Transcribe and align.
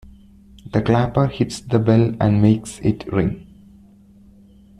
The 0.71 0.81
clapper 0.81 1.27
hits 1.27 1.59
the 1.59 1.77
bell 1.77 2.15
and 2.19 2.41
makes 2.41 2.79
it 2.79 3.05
ring. 3.13 3.45